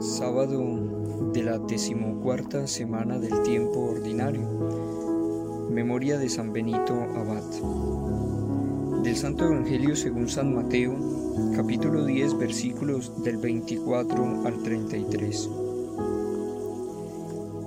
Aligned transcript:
Sábado 0.00 0.62
de 1.32 1.42
la 1.42 1.58
decimocuarta 1.58 2.66
semana 2.66 3.18
del 3.18 3.42
tiempo 3.44 3.80
ordinario. 3.80 4.42
Memoria 5.70 6.18
de 6.18 6.28
San 6.28 6.52
Benito 6.52 6.92
Abad. 6.92 7.42
Del 9.02 9.16
Santo 9.16 9.46
Evangelio 9.46 9.96
según 9.96 10.28
San 10.28 10.54
Mateo, 10.54 10.94
capítulo 11.56 12.04
10, 12.04 12.36
versículos 12.36 13.22
del 13.22 13.38
24 13.38 14.46
al 14.46 14.62
33. 14.62 15.50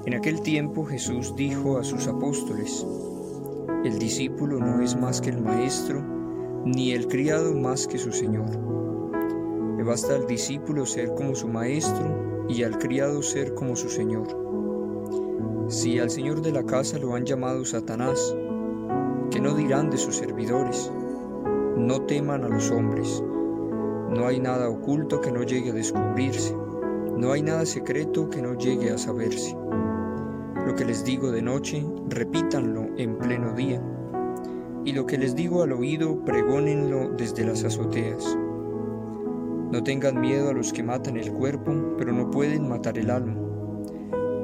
En 0.05 0.14
aquel 0.14 0.41
tiempo 0.41 0.86
Jesús 0.86 1.36
dijo 1.36 1.80
a 1.80 1.84
sus 1.84 2.05
apóstoles, 2.05 2.86
El 3.84 3.98
discípulo 3.98 4.59
no 4.59 4.84
es 4.84 4.96
más 4.96 5.20
que 5.20 5.32
el 5.32 5.41
maestro, 5.41 6.04
ni 6.64 6.91
el 6.91 7.07
criado 7.07 7.55
más 7.55 7.88
que 7.88 7.98
su 7.98 8.11
Señor. 8.11 8.89
Basta 9.86 10.14
al 10.14 10.27
discípulo 10.27 10.86
ser 10.86 11.16
como 11.16 11.34
su 11.34 11.48
maestro 11.48 12.46
y 12.48 12.61
al 12.61 12.78
criado 12.78 13.23
ser 13.23 13.56
como 13.56 13.75
su 13.75 13.89
señor. 13.89 14.28
Si 15.68 15.97
al 15.97 16.11
señor 16.11 16.43
de 16.43 16.51
la 16.51 16.64
casa 16.64 17.00
lo 17.00 17.15
han 17.15 17.25
llamado 17.25 17.65
Satanás, 17.65 18.36
¿qué 19.32 19.39
no 19.39 19.56
dirán 19.56 19.89
de 19.89 19.97
sus 19.97 20.15
servidores? 20.15 20.92
No 21.75 22.01
teman 22.04 22.43
a 22.43 22.50
los 22.50 22.70
hombres. 22.70 23.23
No 24.11 24.28
hay 24.28 24.39
nada 24.39 24.70
oculto 24.70 25.21
que 25.21 25.32
no 25.32 25.42
llegue 25.42 25.71
a 25.71 25.73
descubrirse. 25.73 26.56
No 27.18 27.32
hay 27.32 27.42
nada 27.42 27.65
secreto 27.65 28.29
que 28.29 28.43
no 28.43 28.57
llegue 28.59 28.92
a 28.92 28.98
saberse. 29.00 29.57
Lo 30.68 30.75
que 30.75 30.86
les 30.86 31.04
digo 31.04 31.32
de 31.32 31.42
noche, 31.42 31.84
repítanlo 32.09 32.89
en 32.98 33.17
pleno 33.17 33.53
día. 33.53 33.81
Y 34.86 34.94
lo 34.94 35.08
que 35.08 35.17
les 35.17 35.36
digo 35.36 35.64
al 35.64 35.73
oído, 35.73 36.23
pregónenlo 36.25 37.09
desde 37.17 37.44
las 37.44 37.64
azoteas. 37.64 38.38
No 39.72 39.83
tengan 39.83 40.19
miedo 40.19 40.50
a 40.50 40.53
los 40.53 40.73
que 40.73 40.81
matan 40.81 41.16
el 41.16 41.31
cuerpo, 41.31 41.72
pero 41.95 42.11
no 42.11 42.31
pueden 42.31 42.67
matar 42.67 42.97
el 42.97 43.11
alma. 43.11 43.36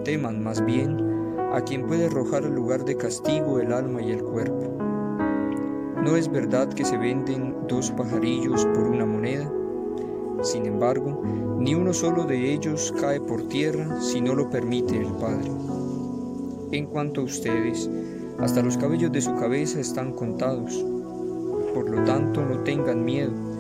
Teman 0.04 0.44
más 0.44 0.64
bien 0.64 1.02
a 1.52 1.62
quien 1.62 1.88
puede 1.88 2.06
arrojar 2.06 2.44
al 2.44 2.54
lugar 2.54 2.86
de 2.86 2.96
castigo 2.96 3.60
el 3.60 3.74
alma 3.74 4.04
y 4.04 4.12
el 4.12 4.22
cuerpo. 4.22 4.78
¿No 6.04 6.16
es 6.16 6.32
verdad 6.32 6.72
que 6.72 6.86
se 6.86 6.98
venden 6.98 7.56
dos 7.68 7.90
pajarillos 7.90 8.68
por 8.68 8.84
una 8.84 9.08
moneda? 9.08 9.52
Sin 10.44 10.68
embargo, 10.68 11.24
ni 11.58 11.74
uno 11.74 11.92
solo 11.92 12.26
de 12.26 12.54
ellos 12.54 12.94
cae 13.02 13.20
por 13.20 13.48
tierra 13.48 14.00
si 14.02 14.22
no 14.22 14.36
lo 14.36 14.48
permite 14.52 14.96
el 14.96 15.12
Padre. 15.14 15.50
En 16.72 16.86
cuanto 16.86 17.22
a 17.22 17.24
ustedes, 17.24 17.90
hasta 18.38 18.62
los 18.62 18.78
cabellos 18.78 19.12
de 19.12 19.22
su 19.22 19.34
cabeza 19.34 19.80
están 19.80 20.14
contados. 20.14 20.86
Por 21.74 21.90
lo 21.90 22.04
tanto, 22.04 22.46
no 22.46 22.60
tengan 22.60 23.04
miedo 23.04 23.55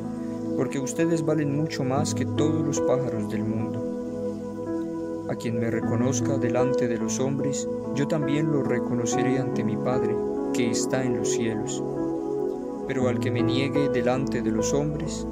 porque 0.55 0.79
ustedes 0.79 1.25
valen 1.25 1.55
mucho 1.55 1.83
más 1.83 2.13
que 2.13 2.25
todos 2.25 2.65
los 2.65 2.79
pájaros 2.81 3.29
del 3.29 3.43
mundo. 3.43 5.25
A 5.29 5.35
quien 5.35 5.59
me 5.59 5.71
reconozca 5.71 6.37
delante 6.37 6.87
de 6.87 6.97
los 6.97 7.19
hombres, 7.19 7.67
yo 7.95 8.07
también 8.07 8.51
lo 8.51 8.63
reconoceré 8.63 9.39
ante 9.39 9.63
mi 9.63 9.75
Padre, 9.75 10.15
que 10.53 10.69
está 10.69 11.03
en 11.03 11.17
los 11.17 11.31
cielos. 11.31 11.83
Pero 12.87 13.09
al 13.09 13.19
que 13.19 13.31
me 13.31 13.41
niegue 13.41 13.89
delante 13.89 14.41
de 14.41 14.51
los 14.51 14.73
hombres, 14.73 15.27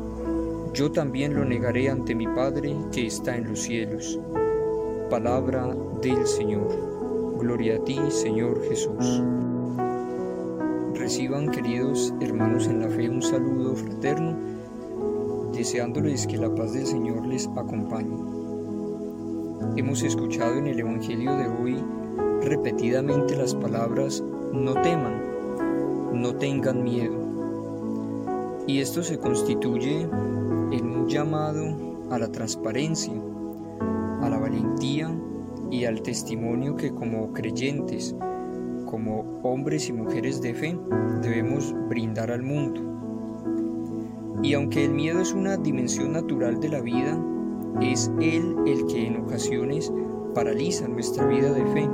yo 0.73 0.91
también 0.91 1.35
lo 1.35 1.45
negaré 1.45 1.89
ante 1.89 2.15
mi 2.15 2.27
Padre, 2.27 2.75
que 2.91 3.05
está 3.05 3.37
en 3.37 3.49
los 3.49 3.59
cielos. 3.61 4.19
Palabra 5.09 5.75
del 6.01 6.25
Señor. 6.25 7.37
Gloria 7.37 7.75
a 7.75 7.83
ti, 7.83 7.99
Señor 8.09 8.61
Jesús. 8.67 9.21
Reciban, 10.95 11.51
queridos 11.51 12.13
hermanos 12.19 12.67
en 12.67 12.79
la 12.79 12.89
fe, 12.89 13.09
un 13.09 13.21
saludo 13.21 13.75
fraterno 13.75 14.52
deseándoles 15.53 16.27
que 16.27 16.37
la 16.37 16.53
paz 16.53 16.73
del 16.73 16.85
Señor 16.85 17.25
les 17.25 17.47
acompañe. 17.47 18.17
Hemos 19.77 20.03
escuchado 20.03 20.55
en 20.55 20.67
el 20.67 20.79
Evangelio 20.79 21.35
de 21.35 21.47
hoy 21.47 21.83
repetidamente 22.43 23.35
las 23.35 23.55
palabras 23.55 24.21
no 24.51 24.73
teman, 24.81 25.21
no 26.13 26.35
tengan 26.35 26.83
miedo. 26.83 27.23
Y 28.67 28.79
esto 28.79 29.03
se 29.03 29.17
constituye 29.17 30.01
en 30.01 30.85
un 30.85 31.07
llamado 31.07 32.07
a 32.09 32.19
la 32.19 32.31
transparencia, 32.31 33.13
a 34.21 34.29
la 34.29 34.37
valentía 34.37 35.15
y 35.69 35.85
al 35.85 36.01
testimonio 36.01 36.75
que 36.75 36.93
como 36.93 37.31
creyentes, 37.33 38.15
como 38.85 39.39
hombres 39.43 39.89
y 39.89 39.93
mujeres 39.93 40.41
de 40.41 40.53
fe, 40.53 40.77
debemos 41.21 41.73
brindar 41.89 42.31
al 42.31 42.43
mundo. 42.43 42.81
Y 44.43 44.55
aunque 44.55 44.83
el 44.83 44.93
miedo 44.93 45.21
es 45.21 45.31
una 45.31 45.55
dimensión 45.55 46.11
natural 46.11 46.59
de 46.59 46.67
la 46.67 46.81
vida, 46.81 47.17
es 47.81 48.11
Él 48.19 48.57
el 48.67 48.85
que 48.87 49.07
en 49.07 49.23
ocasiones 49.23 49.91
paraliza 50.35 50.85
nuestra 50.89 51.25
vida 51.27 51.53
de 51.53 51.65
fe 51.67 51.89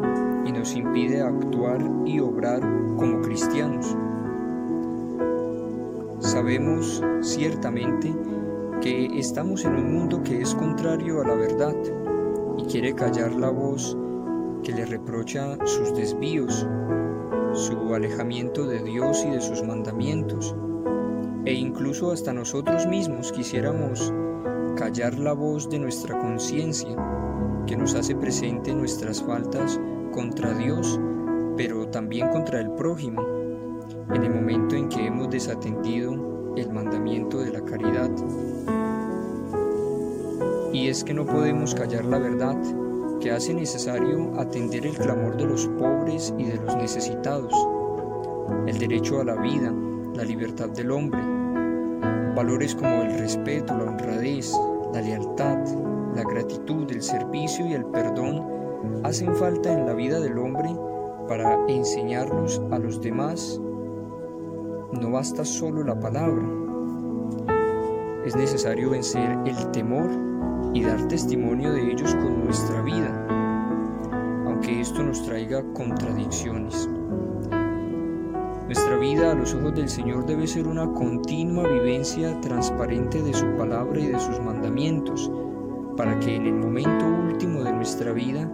y 0.45 0.51
nos 0.51 0.75
impide 0.75 1.21
actuar 1.21 1.79
y 2.05 2.19
obrar 2.19 2.61
como 2.97 3.21
cristianos. 3.21 3.95
Sabemos 6.17 7.03
ciertamente 7.21 8.15
que 8.81 9.19
estamos 9.19 9.63
en 9.63 9.75
un 9.75 9.93
mundo 9.93 10.23
que 10.23 10.41
es 10.41 10.55
contrario 10.55 11.21
a 11.21 11.27
la 11.27 11.35
verdad 11.35 11.75
y 12.57 12.63
quiere 12.63 12.95
callar 12.95 13.31
la 13.33 13.51
voz 13.51 13.95
que 14.63 14.71
le 14.71 14.87
reprocha 14.87 15.55
sus 15.65 15.95
desvíos, 15.95 16.67
su 17.53 17.93
alejamiento 17.93 18.65
de 18.65 18.81
Dios 18.81 19.23
y 19.23 19.29
de 19.29 19.41
sus 19.41 19.63
mandamientos 19.63 20.55
hasta 22.07 22.33
nosotros 22.33 22.87
mismos 22.87 23.33
quisiéramos 23.33 24.13
callar 24.77 25.19
la 25.19 25.33
voz 25.33 25.69
de 25.69 25.79
nuestra 25.79 26.17
conciencia 26.17 26.95
que 27.67 27.75
nos 27.75 27.93
hace 27.93 28.15
presente 28.15 28.73
nuestras 28.73 29.21
faltas 29.21 29.77
contra 30.13 30.53
Dios, 30.53 30.99
pero 31.57 31.89
también 31.89 32.29
contra 32.29 32.61
el 32.61 32.71
prójimo, 32.71 33.21
en 34.13 34.23
el 34.23 34.33
momento 34.33 34.75
en 34.75 34.87
que 34.87 35.07
hemos 35.07 35.29
desatendido 35.29 36.55
el 36.55 36.71
mandamiento 36.71 37.39
de 37.39 37.51
la 37.51 37.61
caridad. 37.65 38.09
Y 40.71 40.87
es 40.87 41.03
que 41.03 41.13
no 41.13 41.25
podemos 41.25 41.75
callar 41.75 42.05
la 42.05 42.17
verdad, 42.17 42.57
que 43.19 43.31
hace 43.31 43.53
necesario 43.53 44.39
atender 44.39 44.85
el 44.87 44.97
clamor 44.97 45.35
de 45.35 45.45
los 45.45 45.67
pobres 45.67 46.33
y 46.37 46.45
de 46.45 46.55
los 46.55 46.77
necesitados, 46.77 47.53
el 48.65 48.79
derecho 48.79 49.19
a 49.19 49.25
la 49.25 49.35
vida, 49.35 49.73
la 50.15 50.23
libertad 50.23 50.69
del 50.69 50.91
hombre, 50.91 51.38
valores 52.35 52.75
como 52.75 53.03
el 53.03 53.19
respeto, 53.19 53.77
la 53.77 53.85
honradez, 53.85 54.53
la 54.93 55.01
lealtad, 55.01 55.57
la 56.15 56.23
gratitud, 56.23 56.89
el 56.91 57.01
servicio 57.01 57.65
y 57.67 57.73
el 57.73 57.85
perdón 57.85 58.45
hacen 59.03 59.35
falta 59.35 59.71
en 59.71 59.85
la 59.85 59.93
vida 59.93 60.19
del 60.19 60.37
hombre 60.37 60.69
para 61.27 61.57
enseñarlos 61.67 62.61
a 62.71 62.79
los 62.79 63.01
demás. 63.01 63.59
No 64.99 65.11
basta 65.11 65.45
solo 65.45 65.83
la 65.83 65.99
palabra, 65.99 66.43
es 68.25 68.35
necesario 68.35 68.89
vencer 68.89 69.37
el 69.45 69.71
temor 69.71 70.09
y 70.73 70.83
dar 70.83 71.07
testimonio 71.07 71.71
de 71.71 71.91
ellos 71.91 72.13
con 72.15 72.43
nuestra 72.43 72.81
vida, 72.81 73.25
aunque 74.45 74.81
esto 74.81 75.01
nos 75.01 75.23
traiga 75.25 75.63
contradicciones. 75.73 76.89
Nuestra 78.69 78.97
vida 78.99 79.31
a 79.31 79.33
los 79.33 79.55
ojos 79.55 79.73
del 79.73 79.89
Señor 79.89 80.27
debe 80.27 80.45
ser 80.45 80.67
una 80.67 80.93
continua 80.93 81.67
vivencia 81.67 82.39
transparente 82.39 83.19
de 83.19 83.33
su 83.33 83.47
palabra 83.57 83.99
y 83.99 84.09
de 84.09 84.19
sus 84.19 84.39
mandamientos, 84.41 85.31
para 85.97 86.19
que 86.19 86.35
en 86.35 86.45
el 86.45 86.53
momento 86.53 87.03
último 87.07 87.63
de 87.63 87.73
nuestra 87.73 88.13
vida 88.13 88.47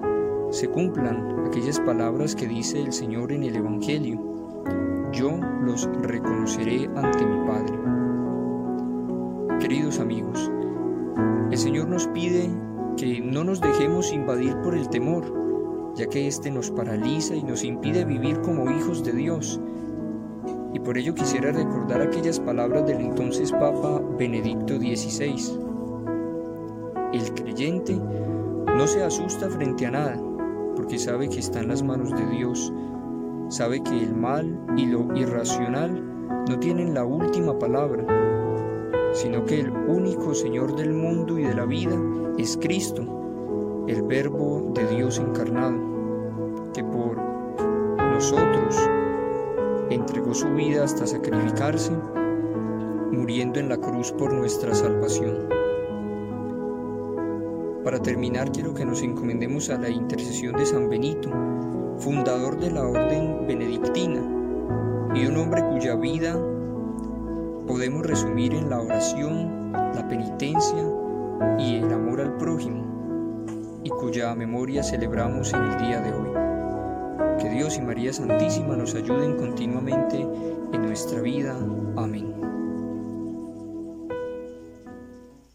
se 0.51 0.69
cumplan 0.69 1.45
aquellas 1.45 1.81
palabras 1.81 2.33
que 2.33 2.47
dice 2.47 2.79
el 2.79 2.93
Señor 2.93 3.33
en 3.33 3.43
el 3.43 3.57
Evangelio. 3.57 4.17
Yo 5.11 5.37
los 5.61 5.85
reconoceré 6.03 6.89
ante 6.95 7.25
mi 7.25 7.45
Padre. 7.45 7.77
Queridos 9.59 9.99
amigos, 9.99 10.49
el 11.51 11.57
Señor 11.57 11.89
nos 11.89 12.07
pide 12.07 12.49
que 12.95 13.19
no 13.19 13.43
nos 13.43 13.59
dejemos 13.59 14.13
invadir 14.13 14.55
por 14.61 14.77
el 14.77 14.87
temor, 14.87 15.93
ya 15.93 16.05
que 16.05 16.25
éste 16.25 16.49
nos 16.51 16.71
paraliza 16.71 17.35
y 17.35 17.43
nos 17.43 17.65
impide 17.65 18.05
vivir 18.05 18.39
como 18.39 18.71
hijos 18.71 19.03
de 19.03 19.11
Dios 19.11 19.59
y 20.75 20.79
por 20.81 20.97
ello 20.97 21.15
quisiera 21.15 21.53
recordar 21.53 22.01
aquellas 22.01 22.37
palabras 22.37 22.85
del 22.85 22.99
entonces 22.99 23.49
Papa 23.49 24.01
Benedicto 24.19 24.75
XVI. 24.75 25.57
El 27.13 27.33
creyente 27.33 27.95
no 27.95 28.85
se 28.85 29.01
asusta 29.01 29.49
frente 29.49 29.85
a 29.85 29.91
nada, 29.91 30.21
porque 30.75 30.99
sabe 30.99 31.29
que 31.29 31.39
está 31.39 31.61
en 31.61 31.69
las 31.69 31.81
manos 31.81 32.11
de 32.11 32.25
Dios, 32.27 32.73
sabe 33.47 33.81
que 33.83 33.97
el 34.03 34.13
mal 34.13 34.59
y 34.75 34.87
lo 34.87 35.15
irracional 35.15 36.03
no 36.49 36.59
tienen 36.59 36.93
la 36.93 37.05
última 37.05 37.57
palabra, 37.57 38.05
sino 39.13 39.45
que 39.45 39.61
el 39.61 39.71
único 39.71 40.33
Señor 40.33 40.75
del 40.75 40.91
mundo 40.91 41.39
y 41.39 41.43
de 41.43 41.55
la 41.55 41.65
vida 41.65 41.97
es 42.37 42.57
Cristo, 42.57 43.85
el 43.87 44.03
Verbo 44.03 44.73
de 44.75 44.85
Dios 44.87 45.19
encarnado, 45.19 45.77
que 46.73 46.83
por 46.83 47.15
nosotros 48.11 48.75
entregó 49.89 50.33
su 50.33 50.47
vida 50.53 50.83
hasta 50.83 51.05
sacrificarse, 51.05 51.91
muriendo 53.11 53.59
en 53.59 53.69
la 53.69 53.77
cruz 53.77 54.11
por 54.11 54.33
nuestra 54.33 54.73
salvación. 54.73 55.49
Para 57.83 57.99
terminar, 57.99 58.51
quiero 58.51 58.73
que 58.73 58.83
nos 58.83 59.03
encomendemos 59.03 59.69
a 59.69 59.77
la 59.77 59.89
intercesión 59.89 60.55
de 60.55 60.65
San 60.65 60.89
Benito, 60.89 61.29
fundador 61.99 62.59
de 62.59 62.71
la 62.71 62.87
orden 62.87 63.45
benedictina, 63.47 64.21
y 65.13 65.27
un 65.27 65.37
hombre 65.37 65.63
cuya 65.69 65.95
vida 65.95 66.33
podemos 67.67 68.05
resumir 68.05 68.53
en 68.53 68.69
la 68.69 68.81
oración, 68.81 69.71
la 69.71 70.07
penitencia 70.07 70.83
y 71.59 71.75
el 71.75 71.93
amor 71.93 72.21
al 72.21 72.37
prójimo, 72.37 72.83
y 73.83 73.89
cuya 73.89 74.33
memoria 74.33 74.83
celebramos 74.83 75.53
en 75.53 75.61
el 75.61 75.77
día 75.77 76.01
de 76.01 76.11
hoy. 76.11 76.44
Que 77.39 77.49
Dios 77.49 77.77
y 77.77 77.81
María 77.81 78.13
Santísima 78.13 78.75
nos 78.75 78.95
ayuden 78.95 79.37
continuamente 79.37 80.21
en 80.73 80.81
nuestra 80.81 81.21
vida. 81.21 81.57
Amén. 81.95 82.34